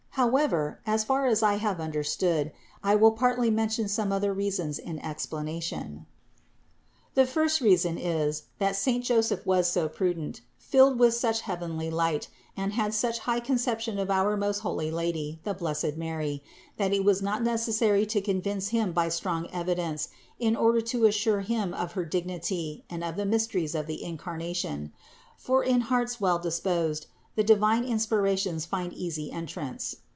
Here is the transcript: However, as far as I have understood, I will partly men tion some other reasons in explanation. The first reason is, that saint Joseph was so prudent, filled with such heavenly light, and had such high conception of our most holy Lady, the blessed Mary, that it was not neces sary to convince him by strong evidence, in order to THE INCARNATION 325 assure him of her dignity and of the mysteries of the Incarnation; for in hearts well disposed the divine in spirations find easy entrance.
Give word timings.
However, 0.15 0.81
as 0.85 1.03
far 1.05 1.25
as 1.25 1.41
I 1.41 1.55
have 1.55 1.79
understood, 1.79 2.51
I 2.83 2.93
will 2.95 3.13
partly 3.13 3.49
men 3.49 3.69
tion 3.69 3.87
some 3.87 4.11
other 4.11 4.33
reasons 4.33 4.77
in 4.77 4.99
explanation. 4.99 6.05
The 7.15 7.25
first 7.25 7.59
reason 7.61 7.97
is, 7.97 8.43
that 8.59 8.75
saint 8.75 9.05
Joseph 9.05 9.43
was 9.47 9.69
so 9.71 9.87
prudent, 9.89 10.41
filled 10.59 10.99
with 10.99 11.13
such 11.15 11.41
heavenly 11.41 11.89
light, 11.89 12.27
and 12.57 12.73
had 12.73 12.93
such 12.93 13.19
high 13.19 13.39
conception 13.39 13.97
of 13.97 14.11
our 14.11 14.35
most 14.35 14.59
holy 14.59 14.91
Lady, 14.91 15.39
the 15.45 15.53
blessed 15.55 15.95
Mary, 15.95 16.43
that 16.77 16.93
it 16.93 17.05
was 17.05 17.21
not 17.21 17.41
neces 17.41 17.73
sary 17.73 18.05
to 18.07 18.21
convince 18.21 18.67
him 18.67 18.91
by 18.91 19.07
strong 19.09 19.47
evidence, 19.51 20.09
in 20.39 20.57
order 20.57 20.81
to 20.81 20.99
THE 20.99 21.05
INCARNATION 21.05 21.43
325 21.45 21.71
assure 21.71 21.79
him 21.79 21.85
of 21.85 21.93
her 21.93 22.03
dignity 22.05 22.83
and 22.89 23.03
of 23.03 23.15
the 23.15 23.25
mysteries 23.25 23.73
of 23.73 23.87
the 23.87 24.03
Incarnation; 24.03 24.91
for 25.37 25.63
in 25.63 25.79
hearts 25.81 26.19
well 26.21 26.37
disposed 26.37 27.07
the 27.33 27.43
divine 27.45 27.85
in 27.85 27.97
spirations 27.97 28.67
find 28.67 28.91
easy 28.93 29.31
entrance. 29.31 29.95